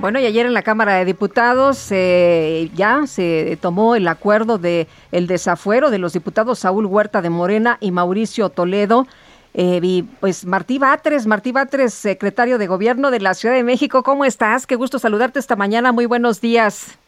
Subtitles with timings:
[0.00, 4.86] Bueno, y ayer en la Cámara de Diputados eh, ya se tomó el acuerdo de
[5.12, 9.06] el desafuero de los diputados Saúl Huerta de Morena y Mauricio Toledo.
[9.52, 14.02] Eh, y pues Martí Batres, Martí Batres, secretario de Gobierno de la Ciudad de México,
[14.02, 14.66] ¿cómo estás?
[14.66, 16.98] Qué gusto saludarte esta mañana, muy buenos días.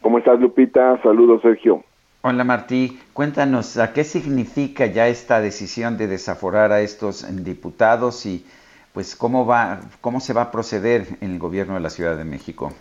[0.00, 1.02] ¿Cómo estás, Lupita?
[1.02, 1.82] Saludos, Sergio.
[2.22, 8.44] Hola Martí, cuéntanos a qué significa ya esta decisión de desaforar a estos diputados y
[8.92, 12.24] pues cómo va, cómo se va a proceder en el gobierno de la Ciudad de
[12.24, 12.72] México.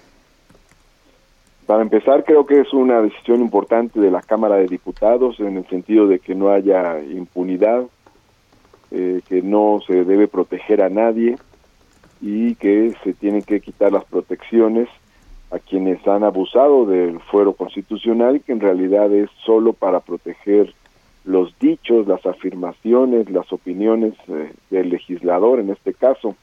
[1.66, 5.67] Para empezar, creo que es una decisión importante de la Cámara de Diputados en el
[5.67, 7.83] sentido de que no haya impunidad,
[8.89, 11.38] eh, que no se debe proteger a nadie
[12.21, 14.89] y que se tienen que quitar las protecciones
[15.51, 20.73] a quienes han abusado del fuero constitucional, que en realidad es solo para proteger
[21.25, 26.36] los dichos, las afirmaciones, las opiniones eh, del legislador en este caso.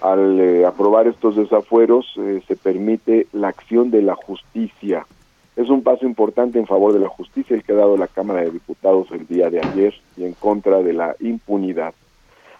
[0.00, 5.06] Al eh, aprobar estos desafueros eh, se permite la acción de la justicia.
[5.54, 8.40] Es un paso importante en favor de la justicia el que ha dado la Cámara
[8.40, 11.94] de Diputados el día de ayer y en contra de la impunidad.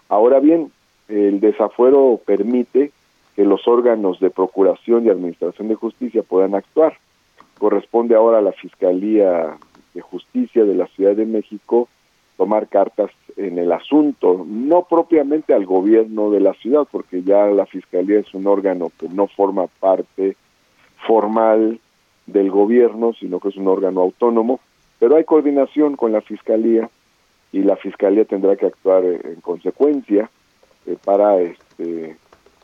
[0.09, 0.71] Ahora bien,
[1.09, 2.91] el desafuero permite
[3.35, 6.97] que los órganos de procuración y administración de justicia puedan actuar.
[7.57, 9.57] Corresponde ahora a la Fiscalía
[9.93, 11.87] de Justicia de la Ciudad de México
[12.37, 17.65] tomar cartas en el asunto, no propiamente al gobierno de la ciudad, porque ya la
[17.65, 20.35] Fiscalía es un órgano que no forma parte
[21.07, 21.79] formal
[22.25, 24.59] del gobierno, sino que es un órgano autónomo,
[24.99, 26.89] pero hay coordinación con la Fiscalía
[27.51, 30.29] y la Fiscalía tendrá que actuar en consecuencia
[30.85, 32.17] eh, para este,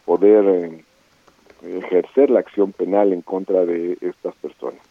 [0.06, 4.89] poder eh, ejercer la acción penal en contra de estas personas.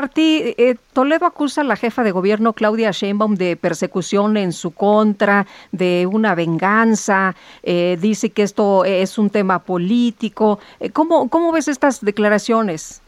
[0.00, 4.70] Martí, eh, Toledo acusa a la jefa de gobierno Claudia Sheinbaum de persecución en su
[4.70, 10.58] contra, de una venganza, eh, dice que esto es un tema político.
[10.80, 13.02] Eh, ¿Cómo, ¿Cómo ves estas declaraciones?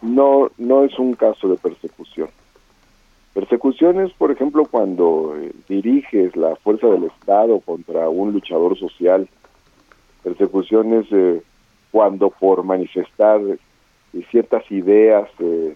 [0.00, 2.28] No, no es un caso de persecución.
[3.34, 5.34] Persecución es, por ejemplo, cuando
[5.68, 9.28] diriges la fuerza del Estado contra un luchador social.
[10.22, 11.42] Persecución es
[11.90, 13.40] cuando por manifestar
[14.12, 15.74] y ciertas ideas eh,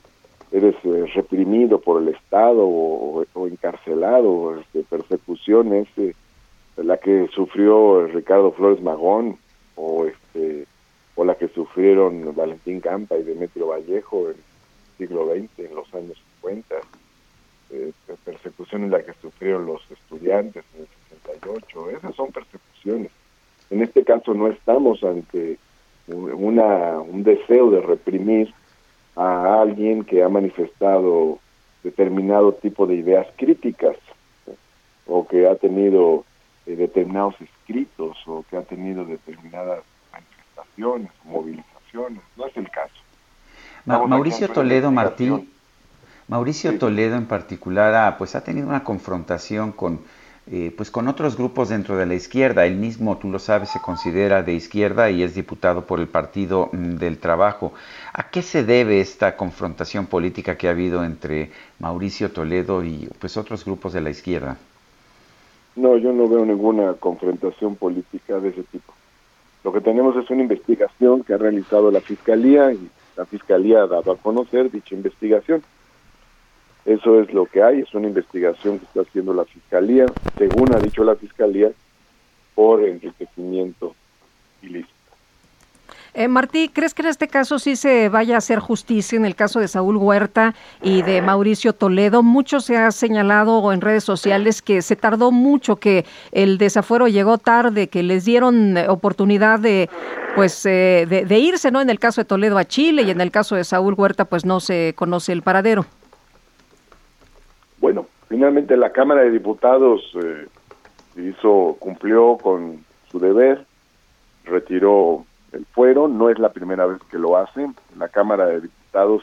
[0.52, 6.14] eres eh, reprimido por el Estado o, encarcelado, este, persecuciones, eh,
[6.76, 9.36] la que sufrió Ricardo Flores Magón
[9.76, 10.66] o este
[11.16, 15.94] o la que sufrieron Valentín Campa y Demetrio Vallejo en el siglo XX, en los
[15.94, 16.76] años 50,
[17.70, 17.92] eh,
[18.24, 20.88] persecuciones la que sufrieron los estudiantes en el
[21.22, 23.10] 68, esas son persecuciones.
[23.70, 25.58] En este caso no estamos ante
[26.08, 28.52] una, un deseo de reprimir
[29.16, 31.38] a alguien que ha manifestado
[31.82, 33.96] determinado tipo de ideas críticas
[35.06, 36.24] o que ha tenido
[36.66, 39.82] eh, determinados escritos o que ha tenido determinadas
[40.12, 42.22] manifestaciones, movilizaciones.
[42.36, 42.94] No es el caso.
[43.84, 45.50] Mauricio Toledo Martín,
[46.28, 50.00] Mauricio Toledo en particular, pues ha tenido una confrontación con
[50.50, 52.66] eh, pues con otros grupos dentro de la izquierda.
[52.66, 56.68] Él mismo, tú lo sabes, se considera de izquierda y es diputado por el Partido
[56.72, 57.72] mm, del Trabajo.
[58.12, 63.36] ¿A qué se debe esta confrontación política que ha habido entre Mauricio Toledo y pues
[63.38, 64.58] otros grupos de la izquierda?
[65.76, 68.92] No, yo no veo ninguna confrontación política de ese tipo.
[69.64, 73.86] Lo que tenemos es una investigación que ha realizado la Fiscalía y la Fiscalía ha
[73.86, 75.62] dado a conocer dicha investigación
[76.84, 80.06] eso es lo que hay, es una investigación que está haciendo la Fiscalía,
[80.36, 81.70] según ha dicho la Fiscalía,
[82.54, 83.94] por enriquecimiento
[84.62, 84.92] ilícito.
[86.16, 89.34] Eh, Martí, ¿crees que en este caso sí se vaya a hacer justicia en el
[89.34, 92.22] caso de Saúl Huerta y de Mauricio Toledo?
[92.22, 97.38] Mucho se ha señalado en redes sociales que se tardó mucho, que el desafuero llegó
[97.38, 99.90] tarde, que les dieron oportunidad de
[100.36, 101.80] pues eh, de irse, ¿no?
[101.80, 104.44] En el caso de Toledo a Chile y en el caso de Saúl Huerta pues
[104.44, 105.84] no se conoce el paradero.
[108.44, 110.46] Finalmente la Cámara de Diputados eh,
[111.16, 113.64] hizo, cumplió con su deber,
[114.44, 117.66] retiró el fuero, no es la primera vez que lo hace.
[117.96, 119.22] La Cámara de Diputados,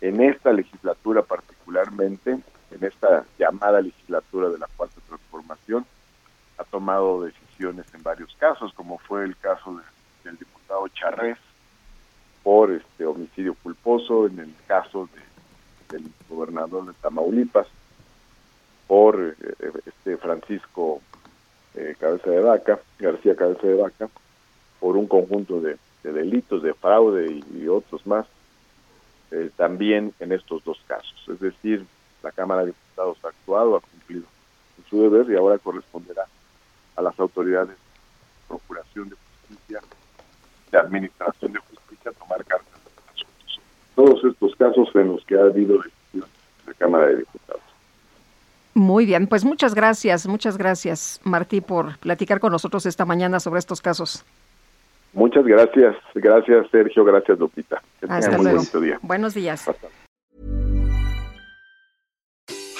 [0.00, 5.86] en esta legislatura particularmente, en esta llamada legislatura de la Cuarta Transformación,
[6.68, 9.80] tomado decisiones en varios casos, como fue el caso
[10.24, 11.38] del diputado Charrés
[12.42, 15.08] por este homicidio culposo, en el caso
[15.90, 17.68] del gobernador de Tamaulipas
[18.88, 19.34] por eh,
[19.86, 21.00] este Francisco
[21.74, 24.08] eh, Cabeza de Vaca, García Cabeza de Vaca,
[24.80, 28.26] por un conjunto de, delitos, de fraude y, otros más,
[29.30, 31.22] eh, también en estos dos casos.
[31.28, 31.86] Es decir,
[32.22, 34.24] la Cámara de Diputados ha actuado, ha cumplido
[34.88, 36.24] su deber y ahora corresponderá
[36.96, 37.76] a las autoridades de
[38.48, 39.80] Procuración de Justicia,
[40.72, 43.60] de Administración de Justicia, tomar cartas de asuntos.
[43.94, 46.30] Todos estos casos en los que ha habido decisiones
[46.64, 47.57] de la Cámara de Diputados.
[48.78, 53.58] Muy bien, pues muchas gracias, muchas gracias Martí por platicar con nosotros esta mañana sobre
[53.58, 54.24] estos casos.
[55.12, 57.82] Muchas gracias, gracias Sergio, gracias Lupita.
[58.08, 58.62] Hasta luego.
[58.80, 59.00] Día.
[59.02, 59.68] Buenos días.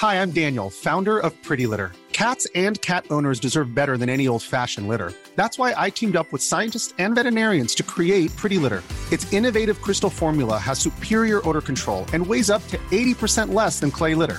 [0.00, 1.90] Hi, I'm Daniel, founder of Pretty Litter.
[2.12, 5.12] Cats and cat owners deserve better than any old-fashioned litter.
[5.34, 8.84] That's why I teamed up with scientists and veterinarians to create Pretty Litter.
[9.10, 13.90] Its innovative crystal formula has superior odor control and weighs up to 80% less than
[13.90, 14.38] clay litter.